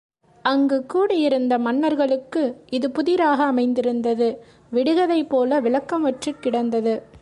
அங்குக் 0.43 0.89
கூடியிருந்த 0.89 1.59
மன்னர்களுக்கு 1.59 2.63
இது 2.69 2.91
புதிராக 2.91 3.43
அமைந்திருந்தது 3.43 4.43
விடுகதை 4.69 5.23
போல 5.23 5.61
விளக்கமற்றுக் 5.61 6.39
கிடந்தது. 6.39 7.19